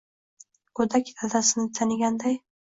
Go‘dak 0.79 1.11
dadasini 1.19 1.67
taniganday. 1.81 2.43